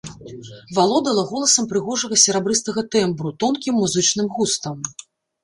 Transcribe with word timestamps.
Валодала 0.77 1.23
голасам 1.31 1.65
прыгожага 1.73 2.17
серабрыстага 2.23 2.85
тэмбру, 2.97 3.35
тонкім 3.45 3.79
музычным 3.83 4.27
густам. 4.41 4.75